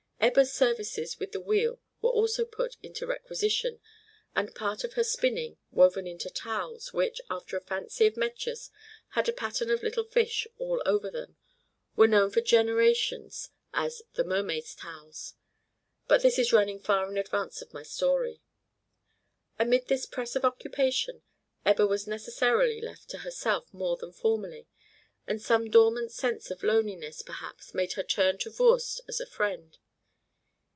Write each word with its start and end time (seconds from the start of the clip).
Ebba's 0.23 0.53
services 0.53 1.17
with 1.17 1.31
the 1.31 1.41
wheel 1.41 1.79
were 1.99 2.11
also 2.11 2.45
put 2.45 2.77
into 2.83 3.07
requisition; 3.07 3.79
and 4.35 4.53
part 4.53 4.83
of 4.83 4.93
her 4.93 5.03
spinning, 5.03 5.57
woven 5.71 6.05
into 6.05 6.29
towels, 6.29 6.93
which, 6.93 7.19
after 7.31 7.57
a 7.57 7.61
fancy 7.61 8.05
of 8.05 8.13
Metje's, 8.15 8.69
had 9.09 9.27
a 9.27 9.33
pattern 9.33 9.71
of 9.71 9.81
little 9.81 10.03
fish 10.03 10.47
all 10.59 10.79
over 10.85 11.09
them, 11.09 11.37
were 11.95 12.07
known 12.07 12.29
for 12.29 12.39
generations 12.39 13.49
as 13.73 14.03
"the 14.13 14.23
Mermaid's 14.23 14.75
towels." 14.75 15.33
But 16.07 16.21
this 16.21 16.37
is 16.37 16.53
running 16.53 16.79
far 16.79 17.09
in 17.09 17.17
advance 17.17 17.63
of 17.63 17.73
my 17.73 17.81
story. 17.81 18.41
Amid 19.57 19.87
this 19.87 20.05
press 20.05 20.35
of 20.35 20.45
occupation 20.45 21.23
Ebba 21.65 21.87
was 21.87 22.05
necessarily 22.05 22.79
left 22.79 23.09
to 23.09 23.17
herself 23.19 23.73
more 23.73 23.97
than 23.97 24.11
formerly, 24.13 24.67
and 25.25 25.41
some 25.41 25.71
dormant 25.71 26.11
sense 26.11 26.51
of 26.51 26.61
loneliness, 26.61 27.23
perhaps, 27.23 27.73
made 27.73 27.93
her 27.93 28.03
turn 28.03 28.37
to 28.37 28.51
Voorst 28.51 29.01
as 29.07 29.19
a 29.19 29.25
friend. 29.25 29.79